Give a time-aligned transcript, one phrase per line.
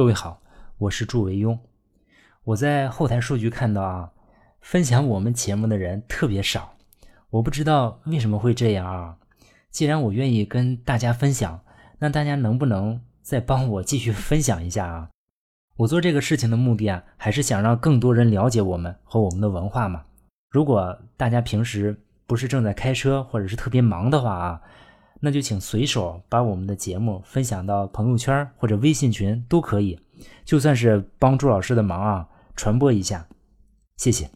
[0.00, 0.40] 各位好，
[0.78, 1.58] 我是祝维庸。
[2.44, 4.10] 我在后台数据看到啊，
[4.62, 6.72] 分享我们节目的人特别少，
[7.28, 9.18] 我不知道为什么会这样啊。
[9.68, 11.60] 既然我愿意跟大家分享，
[11.98, 15.10] 那大家能不能再帮我继续分享一下啊？
[15.76, 20.02] 我做这个事情的目的啊，还是想让更多人了解我们和我们的文化嘛。
[20.48, 24.62] 如果大家平时不是正在开车或者是特别忙的话啊。
[25.20, 30.00] 那就请随手把我们的节目分享到朋友圈或者微信群都可以，
[30.44, 33.28] 就算是帮朱老师的忙啊，传播一下，
[33.96, 34.30] 谢谢。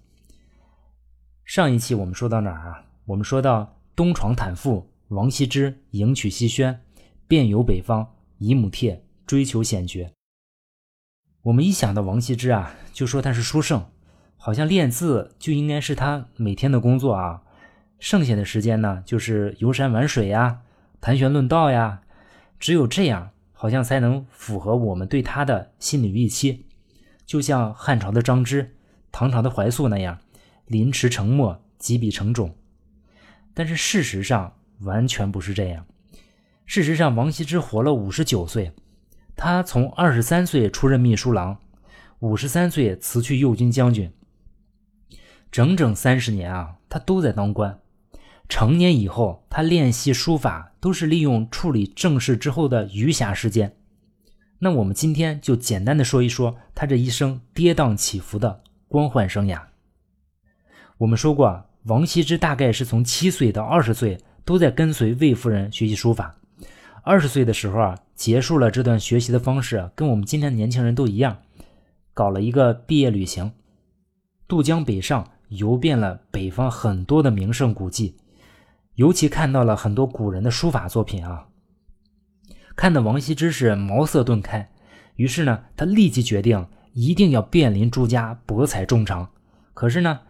[1.45, 2.85] 上一期我们说到哪儿啊？
[3.07, 6.81] 我们说到东床坦腹，王羲之迎娶西轩，
[7.27, 10.13] 遍游北方，姨母帖，追求显绝。
[11.43, 13.87] 我们一想到王羲之啊，就说他是书圣，
[14.37, 17.43] 好像练字就应该是他每天的工作啊，
[17.99, 20.61] 剩下的时间呢，就是游山玩水呀。
[21.05, 22.01] 谈玄论道呀，
[22.59, 26.65] 只有这样，好像才能符合我们对他的心理预期。
[27.27, 28.75] 就像汉朝的张芝、
[29.13, 30.19] 唐朝的怀素那样，
[30.65, 32.57] 临池成墨，几笔成种。
[33.53, 35.85] 但是事实上完全不是这样。
[36.65, 38.73] 事实上，王羲之活了五十九岁，
[39.37, 41.59] 他从二十三岁出任秘书郎，
[42.21, 44.11] 五十三岁辞去右军将军，
[45.53, 47.79] 整整三十年啊，他都在当官。
[48.49, 53.75] 成年以后，他练习书法都是利用处理正事之后的余暇时间。
[54.59, 59.61] 那我们今天就简单的说一说他这一生跌宕起伏的官宦生涯。
[60.99, 66.37] 我们说过，王羲之大概是从七岁到二十岁都在跟随魏夫人学习书法。
[67.03, 71.39] 二十岁的时候啊，结束了这段学习的方式，跟我们今天的年轻人都一样，
[72.15, 73.53] 搞了一个毕业旅行，
[74.49, 78.17] 渡江北上，游遍了北方很多的名胜古迹。
[78.95, 81.49] 尤其看到了很多古人的书法作品啊，
[82.77, 84.71] 看的王羲之是茅塞顿开。
[85.17, 89.31] 于是呢，他立即决定一定要遍临诸家，博采众长。
[89.73, 90.21] 可是呢，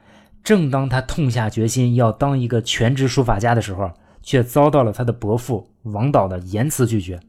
[0.42, 3.90] 正当他痛下决心要当一个全职书法家的时候，
[4.22, 7.20] 却遭到了他的伯父王导的严词拒绝。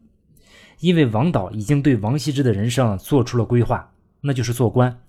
[0.80, 3.92] 因为王导已经对王羲之的人生做出了规划，
[4.22, 5.02] 那就是做官。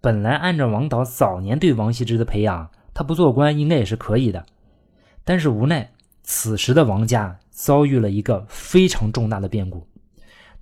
[0.00, 4.46] 本来按照王导早年对王羲之的培养，他不做官应该也是可以的。
[5.28, 5.90] 但是无奈，
[6.22, 9.86] 此时的王家遭遇了一个非常重大的变故，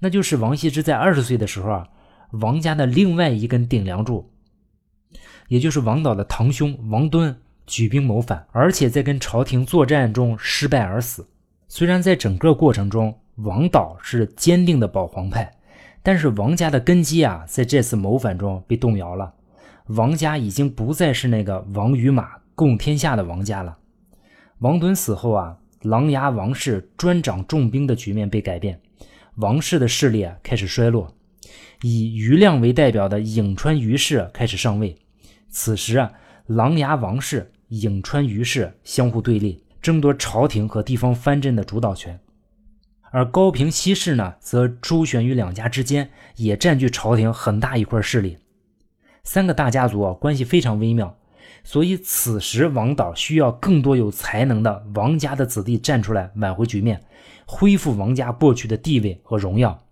[0.01, 1.89] 那就是王羲之在二十岁的时候啊，
[2.33, 4.29] 王家的另外一根顶梁柱，
[5.47, 11.25] 也就是王导的堂兄王敦举兵谋反，而且在跟朝廷作战中失败而死。
[11.69, 15.59] 虽然在整个过程中，王导是坚定的保皇派，
[16.03, 19.33] 但是王家的根基啊，在这次谋反中被动摇了。
[19.91, 23.79] 王家已经不再是那个王与马共天下的王家了。
[24.61, 28.81] 王敦死后啊，琅琊王氏专掌重兵的局面被改变，
[29.37, 31.15] 王氏的势力啊开始衰落，
[31.83, 34.97] 以余亮为代表的颍川余氏开始上位。
[35.51, 36.11] 此时啊，
[36.47, 42.19] 琅琊王氏、颍川余氏相互对立，争夺朝廷和地方藩镇的主导权。
[43.11, 48.39] 而高平西氏呢，则周旋于两家之间，也占据朝廷很大一块势力。
[49.23, 51.19] 三个大家族啊，关系非常微妙。
[51.65, 57.05] 所以，此时王导需要更多有才能的王家的子弟站出来挽回局面，
[57.45, 59.85] 恢复王家过去的地位和荣耀。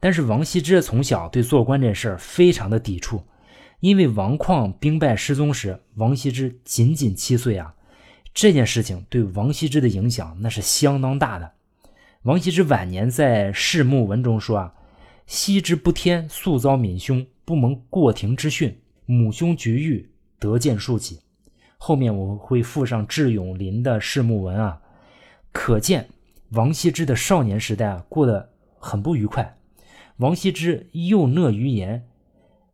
[0.00, 3.22] 但是，王羲之从小对做官这事儿非常的抵触，
[3.80, 7.74] 因为王旷兵败失踪时，王羲之仅仅七岁啊。
[8.32, 11.52] 这件事情对王羲之的影响那是相当大的。
[12.22, 14.74] 王羲之晚年在《世墓文》中说啊
[15.26, 20.10] ：“羲之不天，素遭闵凶，不蒙过庭之训，母兄绝育。”
[20.40, 21.20] 得见数起，
[21.78, 24.78] 后面我会附上智永林的释墓文啊，
[25.52, 26.06] 可见
[26.50, 29.56] 王羲之的少年时代啊过得很不愉快。
[30.18, 32.04] 王羲之又讷于言，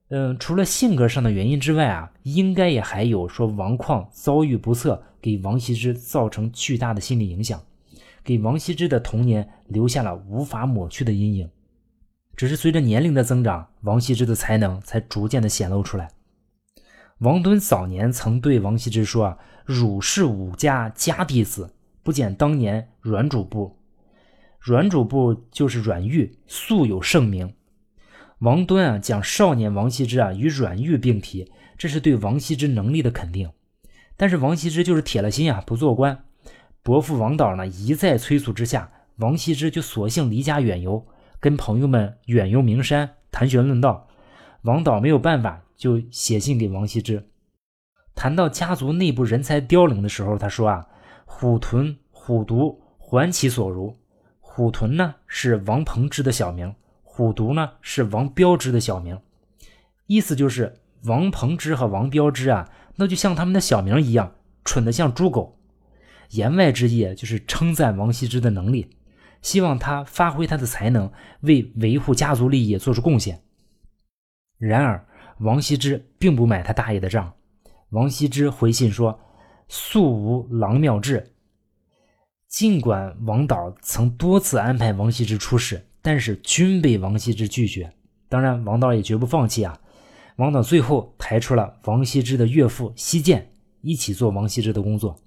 [0.09, 7.63] 嗯，除了性格上的原因之外啊，应该也还有说王旷遭遇不测，给王羲之造成巨大的心理影响，
[8.25, 11.49] 给王羲之的童年留下了无法抹去的阴影。
[12.35, 16.11] 只是随着年龄的增长，王羲之的才能才逐渐的显露出来。
[17.21, 23.77] 王敦早年曾对王羲之说：“啊，汝是武家家弟子，不减当年阮主簿。
[24.59, 27.53] 阮主簿就是阮玉，素有盛名。”
[28.41, 33.51] 王敦啊，讲少年王羲之啊与阮玉并提，这是对王羲之能力的肯定。
[34.17, 36.25] 但是王羲之就是铁了心啊，不做官。
[36.83, 41.07] 伯父王导呢一再催促之下，王羲之就索性离家远游，
[41.39, 44.09] 跟朋友们远游名山，谈玄论道。
[44.63, 45.63] 王导没有办法。
[45.81, 47.27] 就写信给王羲之，
[48.15, 50.87] 谈到家族内部人才凋零的时候，他说啊，
[51.25, 53.97] 虎屯、虎毒还其所如。
[54.41, 59.19] 虎屯呢是王鹏之的小名，虎毒呢是王标之的小名，
[60.05, 64.35] 意思就是王彭之和王标之啊，那就像他们的小名一样，
[64.67, 65.59] 蠢得像猪狗。
[66.33, 68.91] 言外之意就是称赞王羲之的能力，
[69.41, 71.11] 希望他发挥他的才能，
[71.41, 73.41] 为维护家族利益做出贡献。
[74.59, 75.07] 然而，
[75.41, 77.33] 王羲之并不买他大爷的账。
[77.91, 79.19] 王羲之回信说
[79.69, 81.35] ：“素无郎妙志。”
[82.49, 87.93] 尽管王导曾多次安排王羲之出使，但是均被王羲之拒绝。
[88.29, 89.81] 当然，王导也绝不放弃啊！
[90.37, 93.51] 王导最后抬出了王羲之的岳父西涧，
[93.81, 95.21] 一起做王羲之的工作。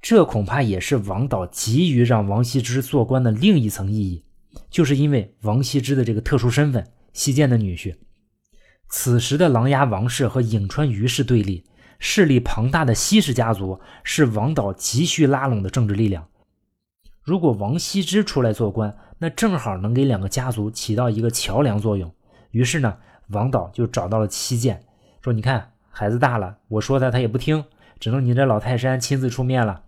[0.00, 4.24] 这恐怕也是王导急于让王羲之做官的另一层意义，
[4.70, 7.96] 就是因为王羲之的这个特殊身份，西涧的女婿。
[8.88, 11.64] 此时的琅琊王氏和颍川于氏对立，
[11.98, 16.26] 势力庞大的西氏家族是王导急需拉拢的政治力量。
[17.22, 22.10] 如果王羲之出来做官，那正好能给两个家族起到一个桥梁作用。
[22.50, 22.96] 于是呢，
[23.28, 24.80] 王导就找到了西涧，
[25.20, 27.64] 说：“你看，孩子大了，我说他他也不听，
[28.00, 29.82] 只能你这老泰山亲自出面了。”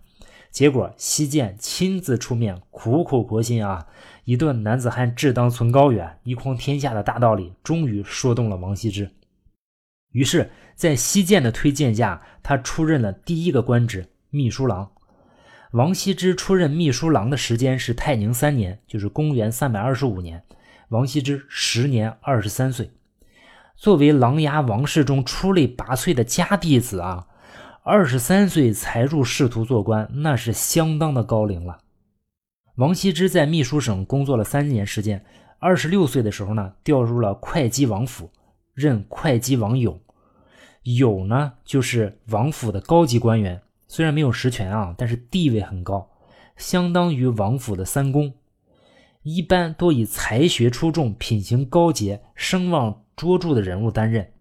[0.51, 3.87] 结果西涧亲自出面，苦口婆心啊，
[4.25, 9.09] 一顿男子汉志当存高远，一匡天下的大道理，终于说动了王羲之。
[10.11, 14.91] 于是，在西涧的推荐下，他出任了第一个官职——秘书郎。
[15.71, 20.43] 王羲之出任秘书郎的时间是泰宁三年，就是公元三百二十五年。
[20.89, 22.91] 王羲之时年二十三岁，
[23.77, 27.27] 作为琅琊王氏中出类拔萃的家弟子啊。
[27.83, 31.79] 二十三岁才入仕途做官，那是相当的高龄了。
[32.75, 35.25] 王羲之在秘书省工作了三年时间，
[35.57, 38.29] 二十六岁的时候呢，调入了会稽王府，
[38.75, 39.99] 任会稽王友。
[40.83, 46.07] 友呢，就是王府的高级官员，虽然没有实权啊，但是地位很高，
[46.57, 48.31] 相当于王府的三公，
[49.23, 54.31] 一般多以才学出众、品行高洁、声望卓著的人物担任。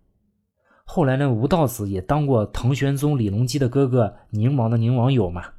[0.92, 5.50] 后来呢，吴道子也当过唐玄宗李隆基的哥哥宁王的宁王友嘛。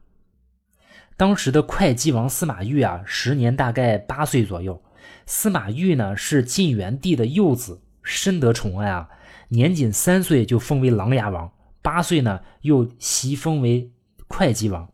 [1.16, 4.84] 当时的会稽王司马昱啊，时年大概八岁左右。
[5.26, 9.08] 司马昱呢是晋元帝的幼子，深得宠爱啊。
[9.48, 11.50] 年仅三岁就封为琅琊王，
[11.82, 13.90] 八岁呢又袭封为
[14.28, 14.92] 会稽王。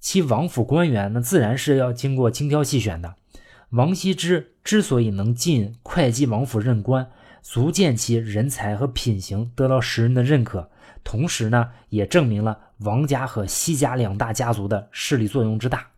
[0.00, 3.16] 其王府官员呢，自然是要经过精挑细选的。
[3.68, 7.10] 王羲之之所以能进会稽王府任官。
[7.42, 10.70] 足见其人才和品行得到时人的认可，
[11.02, 15.90] 同时呢，也证明了王家和西家两大家族的势力作用之大。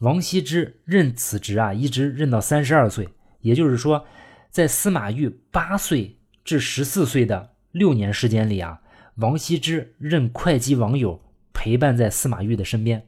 [0.00, 3.08] 王羲之任此职啊，一直任到三十二岁，
[3.40, 4.06] 也就是说，
[4.50, 8.80] 在司马懿八岁至十四岁的六年时间里啊，
[9.16, 13.06] 王羲之任会稽王友，陪伴在司马懿的身边。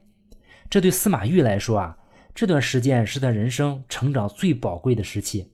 [0.69, 1.97] 这对司马懿来说啊，
[2.33, 5.51] 这段时间是他人生成长最宝贵的时期。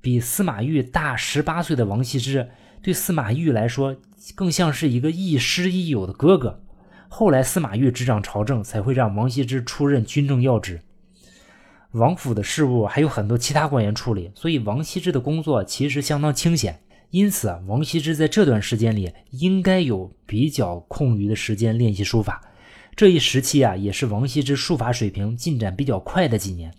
[0.00, 2.48] 比司马懿大十八岁的王羲之，
[2.82, 3.96] 对司马懿来说
[4.34, 6.62] 更像是一个亦师亦友的哥哥。
[7.08, 10.80] 后来司马懿执掌朝政，才会让王羲之出任军政要职。
[11.92, 16.80] 王府的事务还有很多其他官员处理，所以王羲之的工作其实相当清闲。
[17.10, 22.42] 因此啊，王羲之在这段时间里应该有比较空余的时间练习书法。
[22.96, 26.74] 这一时期啊，也是王羲之书法水平进展比较快的几年。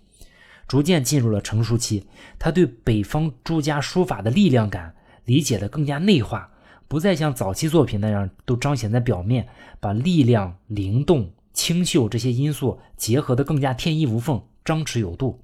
[0.68, 2.06] 逐渐进入了成熟期，
[2.38, 4.94] 他对北方诸家书法的力量感
[5.24, 6.52] 理解的更加内化，
[6.86, 9.48] 不再像早期作品那样都彰显在表面，
[9.80, 15.42] 把力量、灵动、清秀这些因素结合的更加天衣无缝、张弛有度。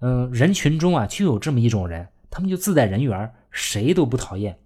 [0.00, 4.58] 嗯，人群中啊，就有这么一种人，他们就自带人缘，谁都不讨厌。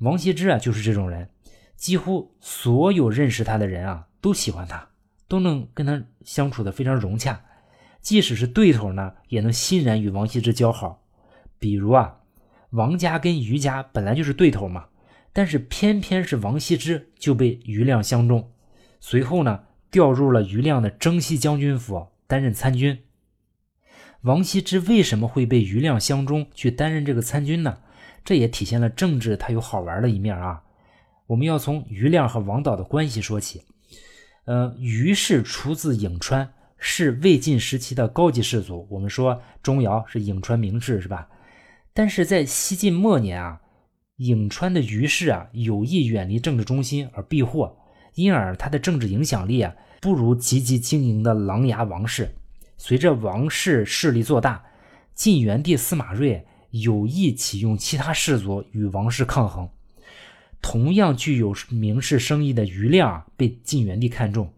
[0.00, 1.30] 王羲之啊，就是这种人，
[1.76, 4.88] 几乎所有认识他的人啊，都喜欢他，
[5.28, 7.40] 都能跟他相处的非常融洽。
[8.06, 11.02] 即使是对头呢，也能欣然与王羲之交好。
[11.58, 12.20] 比如啊，
[12.70, 14.86] 王家跟余家本来就是对头嘛，
[15.32, 18.52] 但是偏偏是王羲之就被余亮相中，
[19.00, 22.96] 随后呢调入了余亮的征西将军府担任参军。
[24.20, 27.78] 王羲之为什么会被余亮相中去担任这个参军呢？
[28.24, 30.62] 这也体现了政治它有好玩的一面啊。
[31.26, 33.64] 我们要从余亮和王导的关系说起。
[34.44, 36.52] 呃，余氏出自颍川。
[36.88, 41.28] 是魏晋时期的高级士族，我们说钟繇是颍川名士，是吧？
[41.92, 43.60] 但是在西晋末年啊，
[44.18, 47.76] 颍川的余氏啊有意远离政治中心而避祸，
[48.14, 52.32] 因而他的政治影响力啊不如积极经营的琅琊王氏。
[52.76, 54.64] 随着王氏势力做大，
[55.12, 59.68] 晋元帝司马睿有意启用其他氏族与王氏抗衡。
[60.62, 64.52] 同样具有名士声誉的余亮被晋元帝看中，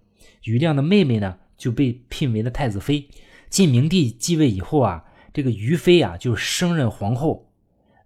[0.45, 1.39] 余亮的妹妹呢？
[1.59, 3.07] 就被聘为了太子妃。
[3.51, 7.51] 晋明帝继位以后啊，这个于妃啊就升任皇后，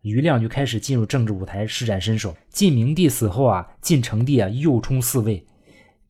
[0.01, 2.37] 于亮就开始进入政治舞台施展身手。
[2.49, 5.47] 晋明帝死后啊，晋成帝啊又冲嗣位，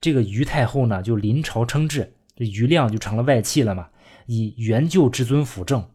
[0.00, 3.88] 这个于太后呢就临朝称制，这于亮就成了外戚了嘛，
[4.26, 5.87] 以元就之尊辅政。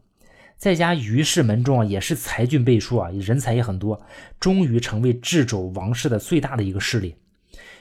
[0.56, 4.04] 在家于氏门中啊也是才俊辈出啊，人才也很多，
[4.40, 7.14] 终于成为智肘王室的最大的一个势力。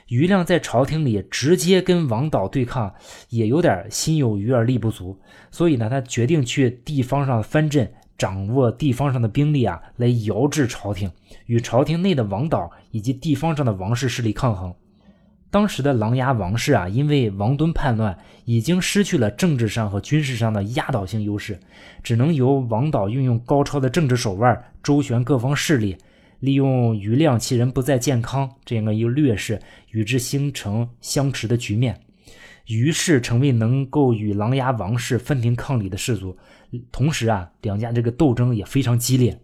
[0.07, 2.93] 于亮在朝廷里直接跟王导对抗，
[3.29, 5.19] 也有点心有余而力不足，
[5.51, 11.11] 所以呢，他决定去地方上藩镇，掌握地方上的兵力啊，来摇制朝廷，
[11.45, 14.73] 与朝廷内的王导以及地方上的王室势力抗衡。
[15.49, 21.57] 当时的琅琊王氏啊，因为王敦叛乱，已经失去了政治上和军事上的压倒性优势，
[22.03, 25.97] 只能由王导运用高超的政治手腕，周旋各方势力。
[26.39, 29.59] 利用余亮其人不再健康这样的一个劣势，
[29.91, 32.01] 与之形成相持的局面，
[32.67, 36.37] 于是成为能够与琅琊王氏分庭抗礼的氏族。
[36.91, 39.39] 同时啊，两家这个斗争也非常激烈。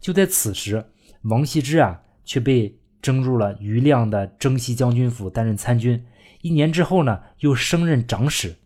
[0.00, 0.84] 就在此时，
[1.22, 6.04] 王羲之啊却被征入了余亮的征西将军府担任参军。
[6.42, 8.56] 一年之后呢，又升任长史。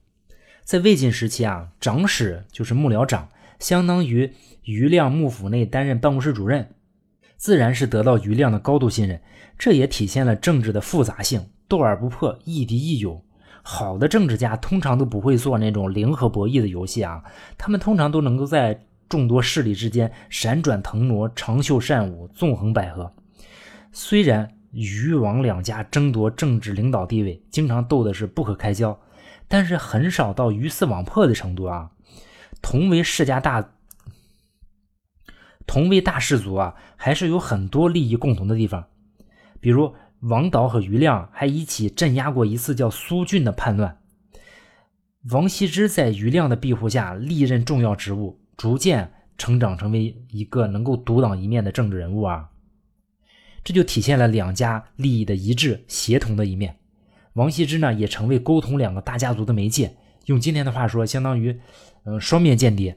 [0.65, 3.29] 在魏晋时期啊，长史就是幕僚长，
[3.61, 4.33] 相当于
[4.65, 6.75] 余亮幕府内担任办公室主任。
[7.39, 9.21] 自然是得到余亮的高度信任，
[9.57, 13.23] 这也体现了政治的复杂性，斗而不破，亦敌亦友。
[13.63, 17.23] 好的政治家通常都不会做那种零和博弈的游戏啊，
[17.57, 23.09] 他们通常都能够在众多势力之间闪转腾挪，长袖善舞，纵横捭阖。
[23.93, 28.99] 虽然余王两家争夺政治领导地位，经常斗的是不可开交，
[29.47, 31.91] 但是很少到鱼死网破的程度啊。
[32.61, 33.71] 同为世家大。
[35.69, 38.85] 同为大氏族啊，还是有很多利益共同的地方。
[39.61, 43.99] 比如王导和余亮还一起镇压过一次叫苏峻的叛乱。
[45.31, 52.49] 王羲之在余亮的庇护下历任重要职务，逐渐成长成为一个能够独当一面的政治人物啊。
[53.63, 56.79] 这就体现了两家利益的一致协同的一面。
[57.35, 59.95] 王羲之呢，也成为沟通两个大家族的媒介。
[60.27, 61.61] 用今天的话说，相当于
[62.05, 62.97] 嗯双面间谍。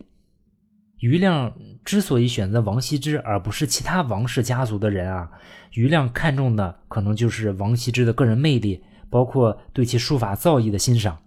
[1.01, 1.53] 余亮
[1.83, 5.31] 之所以选择王羲之而不是其他王氏家族的人啊，
[5.73, 11.19] 余亮看重的可能就是王羲之的个人魅力，包括对其书法造诣的欣赏。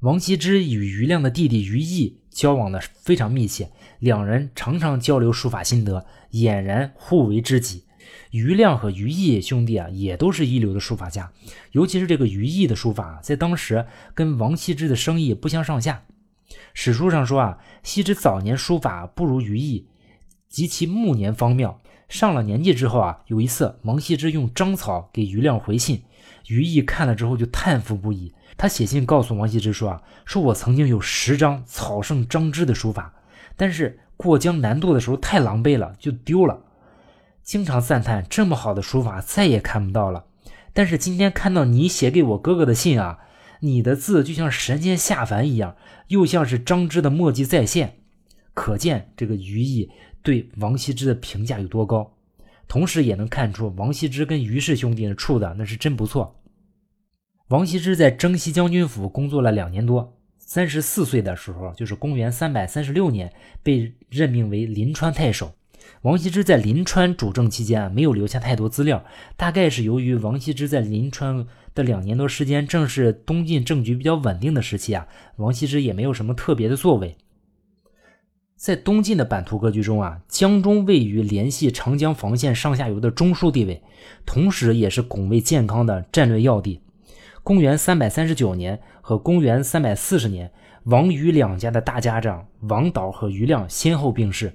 [0.00, 7.84] 王羲之与余亮的弟弟余毅交往的非常密切，两人常常交流书法心得，俨然互为知己。
[8.30, 11.32] 余亮和余毅兄弟啊，也都是一流的书法家，
[11.72, 16.02] 尤其是这个余毅的书法，在当时跟王羲之的生意不相上下。
[16.74, 19.86] 史书上说啊，羲之早年书法不如于毅，
[20.48, 21.80] 及其暮年方妙。
[22.08, 26.02] 上了年纪之后啊，有一次王羲之用章草给余亮回信，
[26.48, 28.34] 于毅看了之后就叹服不已。
[28.56, 33.14] 他写信告诉王羲之说啊，说我曾经有十张草圣张芝的书法，
[33.56, 36.60] 但是过江南渡的时候太狼狈了，就丢了。
[37.42, 40.24] 经常赞叹这么好的书法再也看不到了。
[40.72, 43.18] 但是今天看到你写给我哥哥的信啊。
[43.60, 45.76] 你的字就像神仙下凡一样，
[46.08, 47.98] 又像是张芝的墨迹再现，
[48.54, 49.90] 可见这个于毅
[50.22, 52.16] 对王羲之的评价有多高。
[52.66, 56.40] 同时也能看出王羲之跟于氏兄弟处的那是真不错。
[57.48, 65.52] 王羲之在征西将军府工作了两年多，三十四岁的时候，就是公元三百三十六年，被任命为临川太守。
[66.02, 69.04] 王羲之在临川主政期间啊，没有留下太多资料，
[69.36, 75.06] 大概是由于王羲之在临川的两年多时间，正是东晋政局比较稳定的时期啊，
[75.36, 77.18] 王羲之也没有什么特别的作为。
[78.56, 83.82] 在东晋的版图格局中啊，江中位于联系长江防线上下游的中枢地位，
[84.24, 86.80] 同时也是拱卫健康的战略要地。
[87.42, 90.50] 公元三百三十九年和公元三百四十年，
[90.84, 94.50] 王余两家的大家长王导和余亮先后病逝，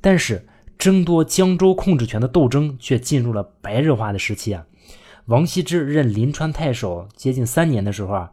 [0.00, 0.44] 但是。
[0.80, 4.66] 争夺江州控制权的斗争却进入了白热化的时期啊！
[5.26, 8.32] 王羲之任临川太守接近三年的时候啊，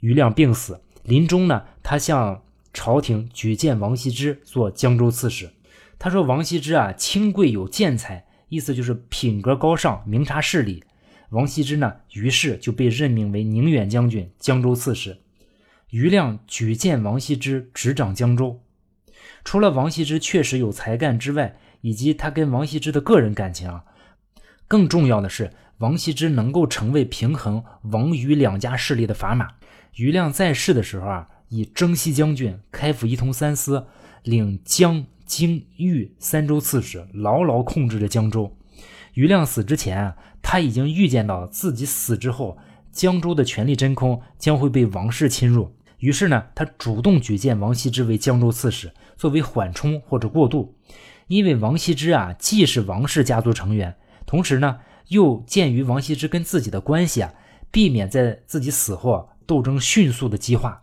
[0.00, 2.42] 余亮病死，临终呢，他向
[2.72, 5.50] 朝廷举荐王羲之做江州刺史。
[5.98, 10.82] 他说：“王羲之啊，清贵有见才，意思就是品格高尚，明察事理。”
[11.28, 15.18] 王羲之呢，于是就被任命为宁远将军、江州刺史。
[15.90, 18.58] 余亮举荐王羲之执掌江州。
[19.44, 23.84] 除了王羲之确实有才干之外，以及他跟王羲之的个人感情啊，
[24.68, 29.48] 更重要的是王羲之能够成为平衡王余两家势力的砝码。
[29.96, 33.86] 余亮在世的时候啊，以征西将军、开府仪同三司，
[34.22, 38.56] 领江、京、豫三州刺史，牢牢控制着江州。
[39.14, 42.56] 余亮死之前啊，他已经预见到自己死之后，
[42.90, 45.74] 江州的权力真空将会被王室侵入。
[45.98, 50.74] 于是呢，他主动举荐王羲之为江州刺史，作为缓冲或者过渡。
[51.28, 53.94] 因为王羲之啊，既是王氏家族成员，
[54.26, 57.32] 同时呢，又鉴于王羲之跟自己的关系啊，
[57.70, 60.80] 避免在自己死后斗争迅速的激化。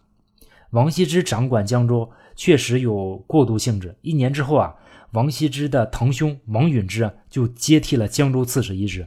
[0.69, 3.97] 王羲之掌管江州确实有过渡性质。
[4.01, 4.73] 一年之后啊，
[5.11, 9.05] 王羲之的堂兄王允之就接替了江州刺史一职。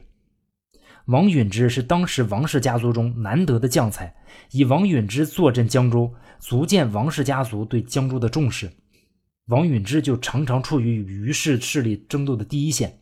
[1.05, 4.15] 王允之是当时王氏家族中难得的将才，
[4.51, 8.71] 以王允之坐镇江州，足见王氏家族对江州的重视。
[9.47, 12.97] 王允之就常常处于与于氏势力争斗的第一线，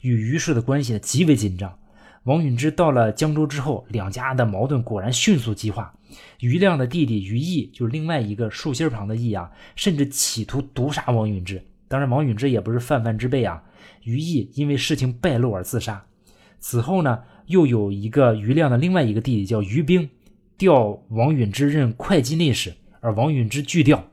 [0.00, 1.78] 与于氏的关系极为紧张。
[2.24, 5.94] 王允之到了江州之后，两家的矛盾果然迅速激化。
[6.40, 11.62] 于亮的弟弟于毅，就是另外一个竖心旁的毅啊，甚至企图毒杀王允之。
[11.88, 13.62] 当然，王允之也不是泛泛之辈啊。
[14.04, 16.06] 于毅因为事情败露而自杀。
[16.58, 17.18] 此后呢？
[17.46, 20.08] 又有一个于亮的另外一个弟弟叫于兵，
[20.56, 24.11] 调王允之任会稽内史，而王允之拒调。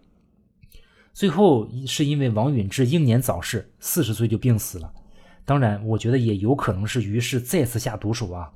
[1.20, 4.90] 最后是因为王允之英年早逝，四十岁就病死了。
[5.44, 8.50] 当然，我觉得也有可能是于氏再次下毒手啊。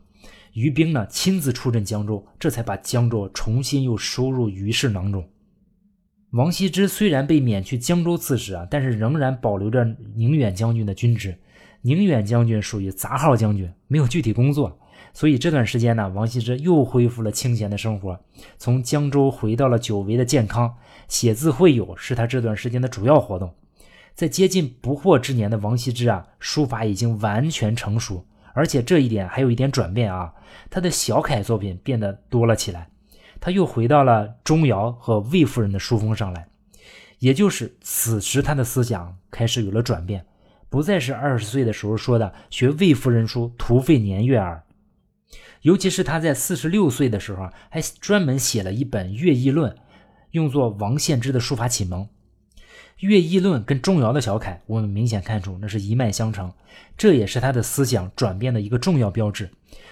[0.53, 5.27] 于兵呢亲自出镇江州，这才把江州重新又收入于氏囊中。
[6.31, 9.83] 王羲之虽然被免去江州刺史啊，但是仍然保留着
[10.15, 11.37] 宁远将军的军职。
[11.81, 14.79] 宁远将军属于杂号将军，没有具体工作，
[15.13, 18.19] 所以这段时间呢，王羲之又恢复了清闲的生活，
[18.57, 20.75] 从江州回到了久违的健康，
[21.07, 23.53] 写字会友是他这段时间的主要活动。
[24.15, 30.33] 在接近不惑之年的王羲之啊，书法已经完全成熟，而且这一点还有一点转变啊，
[30.69, 32.89] 他的小楷作品变得多了起来，
[33.39, 36.47] 他又回到了钟繇和魏夫人的书风上来，
[37.19, 40.25] 也就是此时他的思想开始有了转变。
[40.69, 44.63] 不再是二十岁的时候说的学魏夫人书徒费年月耳，
[45.63, 49.71] 尤其是他在四十六岁的时候还专门写了一本《乐毅论》，
[50.31, 52.03] 用作王献之的书法启蒙。
[52.99, 56.53] 《乐毅论》跟钟繇的小楷，我们明显看出那是一脉相承，
[56.97, 59.49] 这也是他的思想转变的一个重要标志。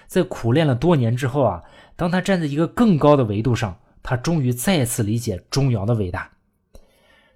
[0.08, 1.64] 在苦练了多年之后啊，
[1.96, 6.32] 当他站在一个更高的维度上，他终于再次理解钟繇的伟大。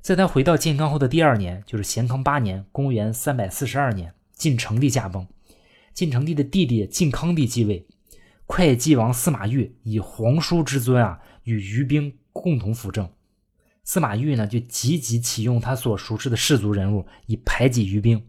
[0.02, 5.26] 在他回到建康后的第二年，就是咸康八年（公元342年），晋成帝驾崩，
[5.94, 7.88] 晋成帝的弟弟晋康帝继位，
[8.46, 13.10] 会稽王司马昱以皇叔之尊啊，与于兵共同辅政。
[13.84, 18.24] 司马昱呢，就积极启用他所熟识的氏族人物，以排挤于兵，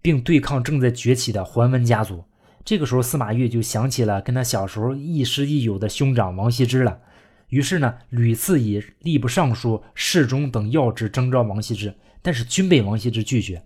[0.00, 2.24] 并对抗正在崛起的桓温家族。
[2.64, 7.00] 这个时候，司马昱就想起了跟他小时候亦师亦友的兄长王羲之了。
[7.48, 13.62] 于是呢，屡次以吏部尚书、侍中等要职征召王羲之，但是均被王羲之拒绝。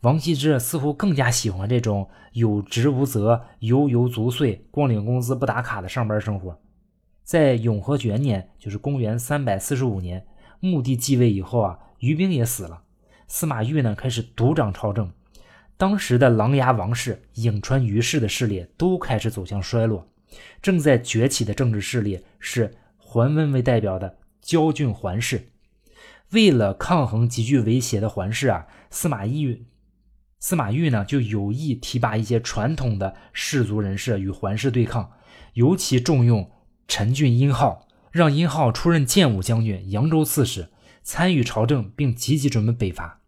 [0.00, 6.60] 王羲之似乎更加喜欢这种有职无责、悠游足岁、光领工资不打卡的上班生活。
[7.24, 10.26] 在永和元年，就是公元三百四十五年，
[10.60, 12.82] 穆帝继位以后啊，于兵也死了，
[13.26, 15.12] 司马昱呢开始独掌朝政。
[15.76, 20.08] 当时的琅琊王氏、颍川于氏的势力都开始走向衰落，
[20.62, 22.74] 正在崛起的政治势力是。
[23.10, 25.50] 桓温为代表的焦郡桓氏，
[26.32, 29.64] 为了抗衡极具威胁的桓氏啊，司马懿
[30.40, 35.10] 司马懿呢就有意提拔一些传统的士族人士与桓氏对抗，
[35.54, 36.50] 尤其重用
[36.86, 40.68] 陈俊殷浩，让殷浩出任建武将军、扬州刺史，
[41.02, 43.20] 参与朝政，并积极准备北伐。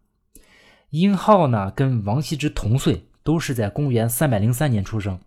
[0.89, 5.19] 殷浩呢跟王羲之同岁，都是在公元三百零三年出生，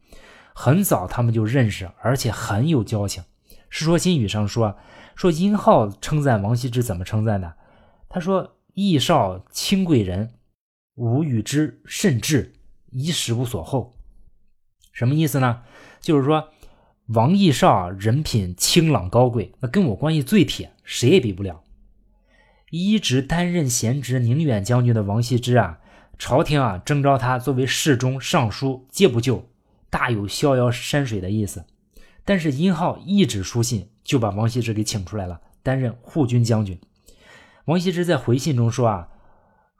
[0.54, 3.22] 很早他们就认识，而且很有交情。
[3.68, 4.76] 《世说新语》上说，
[5.14, 7.54] 说殷浩称赞王羲之怎么称赞的？
[8.08, 10.34] 他说：“义少清贵人，
[10.94, 12.52] 吾与之甚至，
[12.90, 13.94] 衣食无所厚。”
[14.92, 15.62] 什么意思呢？
[16.00, 16.50] 就是说
[17.07, 21.62] 王义少人品清朗高贵，那跟我关系最铁，谁也比不了。
[22.70, 25.80] 一直担任闲职宁远将军的王羲之啊，
[26.18, 29.48] 朝廷啊征召他作为侍中、尚书，皆不就，
[29.90, 31.64] 大有逍遥山水的意思。
[32.24, 36.78] 但是殷浩一纸书信就把王羲之给请出来了，担任护军将军。
[37.66, 39.09] 王羲之在回信中说：“啊，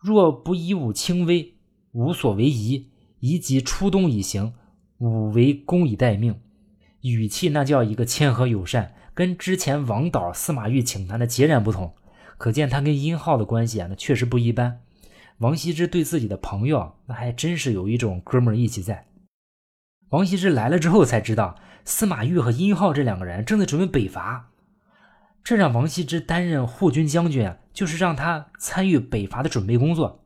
[0.04, 1.54] 若不以武轻微，
[1.92, 2.88] 无所为疑；
[3.20, 4.52] 宜即出东以行，
[4.98, 6.38] 吾为公以待命。”
[7.00, 11.94] 语气那叫一个谦和友善，跟之前王导、司马懿请他的截然不同。
[12.36, 14.82] 可见他跟殷浩的关系啊，那确实不一般。
[15.38, 19.06] 王羲之对自己的朋友，那还真是有一种哥们义气在。
[20.10, 21.56] 王羲之来了之后才知道。
[21.86, 24.50] 司马懿和殷浩这两个人正在准备北伐，
[25.44, 30.24] 这让王羲之担任护军将军啊，就是让他参与北伐的准备工作。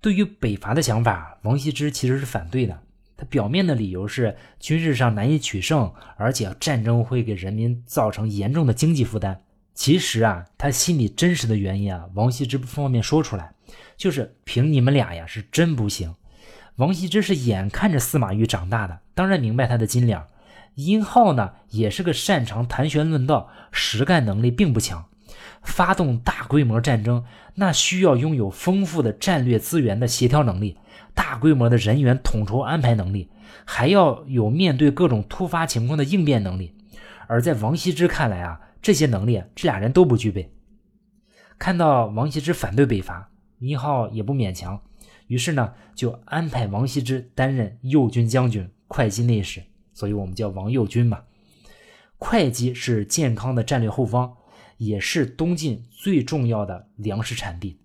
[0.00, 2.76] 对于北伐的想法，王羲之其实是反对的。
[3.16, 9.40] 他表面的理由是军事上难以取胜，而且战争会给人民造成严重的经济负担。
[9.74, 13.54] 其实啊，他心里真实的原因啊，王羲之不方便说出来，
[13.96, 16.12] 就是凭你们俩呀，是真不行。
[16.76, 20.26] 王羲之是眼看着司马懿长大的，当然明白他的斤两。
[20.74, 25.06] 殷浩呢，也是个擅长谈玄论道，实干能力并不强。
[25.62, 30.78] 发动大规模战争，那需要拥有丰富的战略资源的协调能力，
[31.14, 33.30] 大规模的人员统筹安排能力，
[33.64, 36.74] 还要有面对各种突发情况的应变能力。
[37.28, 40.52] 而在王羲之看来啊，这些能力这俩人都不具备。
[41.58, 44.82] 看到王羲之反对北伐，殷浩也不勉强，
[45.28, 49.62] 于是呢，就安排王羲之担任右军将军、会稽内史，
[49.94, 51.22] 所以我们叫王右军嘛。
[52.18, 54.36] 会稽是健康的战略后方。
[54.78, 57.78] 也是东晋最重要的粮食产地，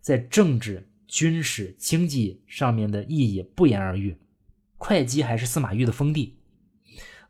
[0.00, 4.16] 在政治、军事、经济上面的意义不言而喻。
[4.78, 6.38] 会稽还是司马懿的封地，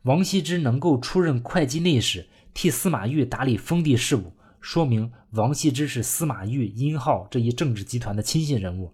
[0.03, 8.93] 王羲之能够出任会稽内史，替司马懿打理封地事务，说明王羲之是司马懿、殷浩这一政治集团的亲信人物。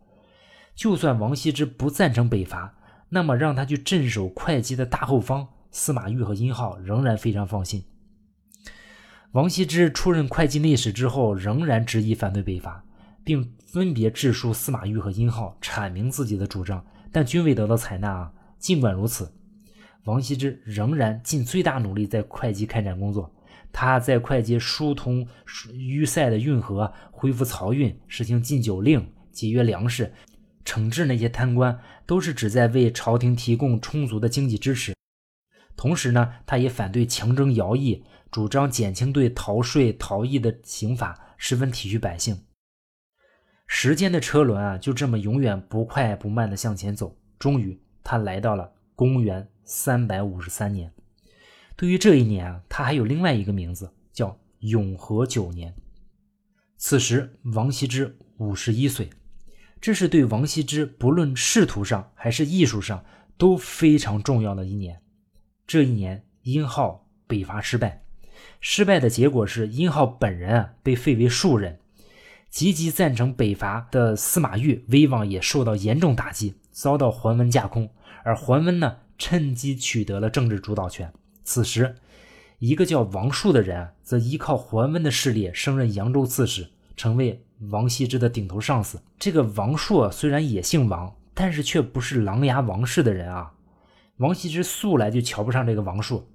[0.73, 2.78] 就算王羲之不赞成北伐，
[3.09, 7.83] 那么让他去镇守会稽的大后方，司马懿和殷浩仍然非常放心。
[9.31, 12.83] 王羲之出任会稽内史之后，仍然执意反对北伐，
[13.23, 18.09] 并分别致书司马懿和殷浩，阐明自己的主张，但均未得到采纳。
[18.09, 19.31] 啊，尽管如此，
[20.05, 23.31] 王羲之仍然尽最大努力在会稽开展工作。
[23.71, 25.27] 他在会稽疏通
[25.73, 30.11] 淤塞的运河，恢复漕运，实行禁酒令，节约粮食，
[30.65, 34.93] 惩治那些贪官，都是旨在为朝廷提供充足的经济支持。
[35.75, 38.03] 同时呢，他也反对强征徭役。
[38.31, 42.45] 主张减轻对逃税逃逸的刑罚，十分体恤百姓。
[43.65, 47.17] 时间的车轮啊，就这么永远不快不慢的向前走。
[47.39, 50.93] 终于，他来到了公元三百五十三年。
[51.75, 55.73] 对于这一年啊，他还有另外一个名字，叫永和九年。
[56.77, 59.09] 此时，王羲之五十一岁，
[59.81, 63.03] 这是对王羲之不论仕途上还是艺术上
[63.37, 65.01] 都非常重要的一年。
[65.65, 68.03] 这一年，殷浩北伐失败。
[68.59, 71.79] 失败的结果是，殷浩本人啊被废为庶人，
[72.49, 77.89] 积极赞成北伐的司马昱威望也受到严重打击，遭到桓温架空。
[78.23, 81.13] 而桓温呢，趁机取得了政治主导权。
[81.43, 81.95] 此时，
[82.59, 89.01] 一个叫王树的人啊则依靠桓温的势力升任扬州刺史，成为王羲之的顶头上司。
[89.19, 93.53] 这个王朔虽然也姓王，但是却不是琅琊王氏的人啊。
[94.17, 96.27] 王羲之素来就瞧不上这个王朔。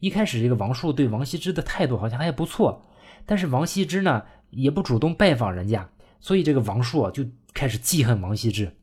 [0.00, 2.82] 一开始，这个王朔对王羲之的态度好像还不错，
[3.24, 5.88] 但是王羲之呢也不主动拜访人家，
[6.20, 7.24] 所以这个王朔就
[7.54, 8.76] 开始记恨王羲之。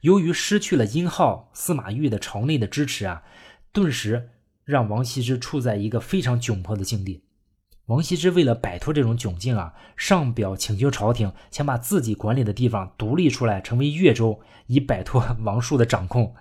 [0.00, 3.22] 由于失去了殷浩、司马懿的朝内的支持啊，
[3.70, 4.30] 顿时
[4.64, 7.22] 让王羲之处在一个非常窘迫的境地。
[7.90, 16.32] 王羲之为了摆脱这种窘境啊，上表请求朝廷，想把自己管理的地方独立出来，成为越州，以摆脱 王树的掌控。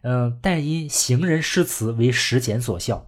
[0.00, 3.06] 嗯，但因行人诗词为时简所效。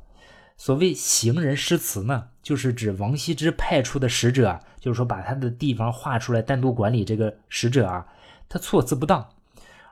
[0.58, 7.06] 所谓行人诗词呢，就是指王羲之派出的使者，就是说把他的地方画出来单独管理。
[7.06, 8.06] 这个使者啊，
[8.50, 9.30] 他措辞不当，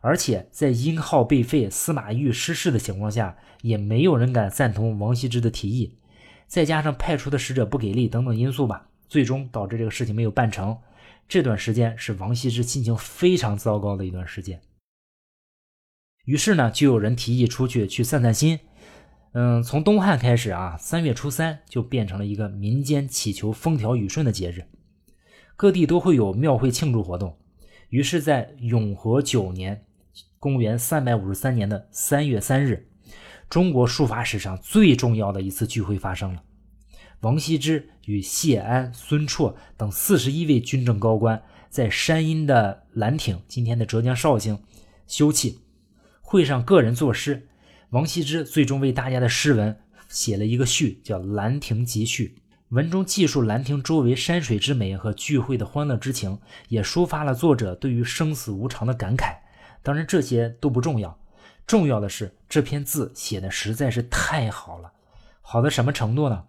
[0.02, 5.94] 而且在殷浩被废、司马懿失势的情况下，也没有人敢赞同王羲之的提议。
[6.46, 10.78] 再加上派出的使者不给力等等因素吧，最终导致这个事情没有办成。
[11.28, 14.60] 这段时间是王羲之心情非常糟糕的一段时间。
[16.24, 18.60] 于是呢，就有人提议出去去散散心。
[19.32, 24.64] 嗯，从东汉开始啊，三月初三就变成了一个民间祈求风调雨顺的节日，
[25.56, 27.36] 各地都会有庙会庆祝活动。
[27.90, 29.84] 于是，在永和九年
[30.40, 32.88] （公元353年的三月三日），
[33.48, 36.42] 中国书法史上最重要的一次聚会发生了。
[37.20, 44.58] 王羲之与谢安、孙绰等四十一位军政高官在山阴的兰亭（今天的浙江绍兴）
[45.06, 45.56] 休憩，
[46.20, 47.48] 会上个人作诗。
[47.90, 49.78] 王羲之最终为大家的诗文
[50.08, 52.36] 写了一个序，叫《兰亭集序》。
[52.70, 59.36] 文中记述兰亭周围山水之美和聚会的欢乐之情，也抒发了作者对于生死无常的感慨。
[59.82, 61.16] 当然，这些都不重要，
[61.66, 64.92] 重要的是这篇字写的实在是太好了。
[65.42, 66.44] 好到什么程度呢？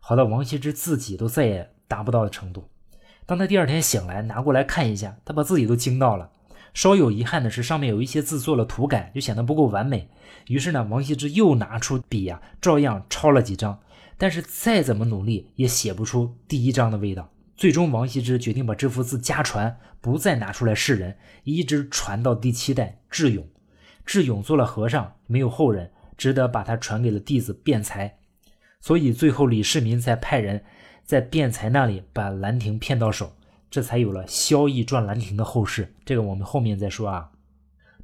[0.00, 2.68] 好到王羲之自己都再也达不到的程度。
[3.24, 6.30] 当他第二天醒来，拿过来看一下，他把自己都惊到了。
[6.74, 10.08] 稍有遗憾的是，上面有一些字做了涂改，就显得不够完美。
[10.46, 13.80] 于是呢，王羲之又拿出笔呀，照样抄了几张。
[14.18, 17.30] 但是再怎么努力，也写不出第一章的味道。
[17.56, 23.46] 最终，王羲之决定把这幅字家传，不再拿出来示人，一直传到第七代智勇。
[24.10, 28.18] 智勇做了和尚，没有后人，只得把他传给了弟子辩才。
[28.80, 30.64] 所以最后李世民才派人
[31.04, 33.36] 在辩才那里把兰亭骗到手，
[33.70, 35.94] 这才有了萧绎传兰亭的后事。
[36.04, 37.30] 这个我们后面再说啊。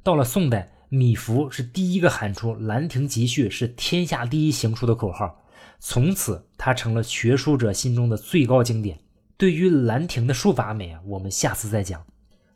[0.01, 5.43] 到了宋代，米芾是第一个喊出“兰亭集序是天下第一行书”的口号，
[5.77, 8.97] 从此他成了学书者心中的最高经典。
[9.35, 12.01] 对于兰亭的书法美啊，我们下次再讲。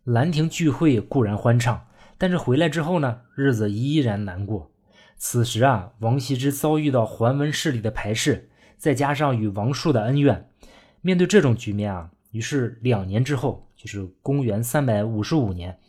[0.05, 1.85] 兰亭聚会固然欢畅，
[2.21, 4.69] 但是回来之后呢，日子依然难过。
[5.17, 10.47] 此时啊，王羲之遭遇到桓温势力的排斥，再加上与王树的恩怨，
[11.01, 15.79] 面对这种局面啊，于是两年之后，就是公元三百五十五年，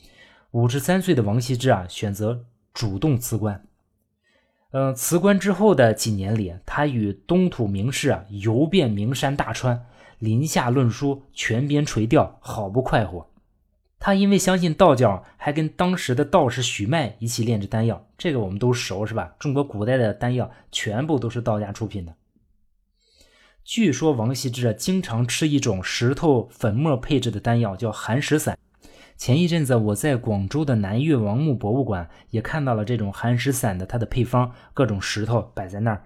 [0.52, 3.62] 五十三岁的王羲之啊，选择主动辞官。
[4.70, 9.84] 嗯，辞官之后的几年里，他与东土名士啊游遍名山大川，
[10.18, 13.28] 临下论书，泉边垂钓，好不快活。
[14.04, 19.36] 他因为相信道教，还跟当时的道士许迈一起炼制丹药，这个我们都熟是吧？
[19.38, 22.12] 中国古代的丹药全部都是道家出品的。
[23.62, 28.58] 据说王羲之啊，经常吃一种石头粉末配置的丹药，叫寒石散。
[29.16, 36.02] 前一阵子我在广州的南越王墓博物馆也看到了这种寒石散的它的配方，各种石头摆在那儿。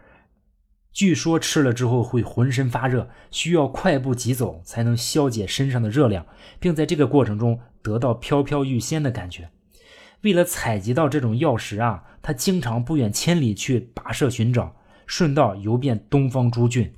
[0.93, 6.27] 据说吃了之后会浑身发热，需要快步疾走才能消解身上的热量，
[6.59, 9.51] 并在这个过程中得到飘飘欲仙的感觉。
[10.23, 14.75] 为了采集到这种药石啊，他经常不远千里去跋涉寻找，
[15.07, 16.93] 顺道游遍东方诸郡。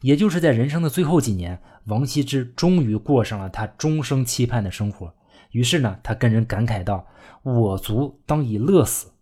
[0.00, 5.14] 也就是在人生的最后几年，王羲之终于过上了他终生期盼的生活。
[5.52, 7.06] 于是呢，他跟人感慨道
[7.44, 9.12] ：“我卒当以乐死。”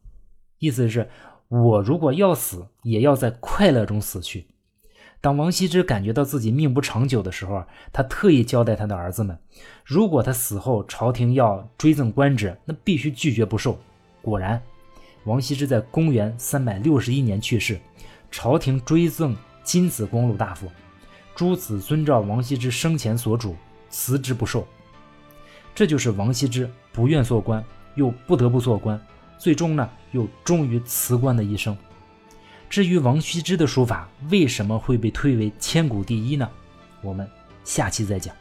[0.59, 1.11] 意思是。
[1.51, 4.47] 我如果要死，也要在快乐中死去。
[5.22, 9.38] 当王羲之感觉到自己命不长久的时候，他特意交代他的儿子们：
[9.85, 13.78] 如果他死后朝廷要追赠官职，那必须拒绝不受。
[14.22, 14.62] 果然，
[15.24, 17.78] 王羲之在公元三百六十一年去世，
[18.30, 20.66] 朝廷追赠金子光禄大夫，
[21.35, 23.54] 诸子遵照王羲之生前所嘱，
[23.90, 24.66] 辞之不受。
[25.74, 27.62] 这就是王羲之不愿做官，
[27.94, 28.98] 又不得不做官。
[29.37, 31.76] 最终呢，又终于辞官的一生。
[32.70, 36.48] 至于王羲之的书法为什么会被推为千古第一呢？
[37.02, 37.28] 我们
[37.64, 38.33] 下期再讲。